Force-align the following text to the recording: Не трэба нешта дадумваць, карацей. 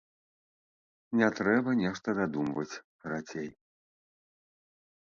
Не 1.19 1.29
трэба 1.41 1.77
нешта 1.83 2.17
дадумваць, 2.23 2.81
карацей. 3.05 3.49